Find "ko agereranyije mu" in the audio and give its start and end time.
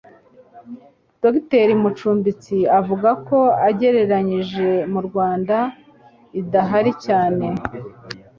3.27-5.01